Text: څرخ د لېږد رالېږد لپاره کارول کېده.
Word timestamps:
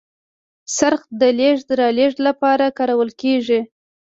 څرخ 0.77 1.01
د 1.21 1.21
لېږد 1.39 1.67
رالېږد 1.79 2.19
لپاره 2.27 2.65
کارول 2.77 3.09
کېده. 3.21 3.59